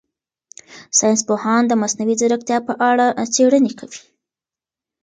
ساینس 0.97 1.21
پوهان 1.27 1.61
د 1.67 1.71
مصنوعي 1.81 2.15
ځیرکتیا 2.21 2.57
په 2.67 2.73
اړه 2.89 3.05
څېړنې 3.33 3.71
کوي. 3.79 3.99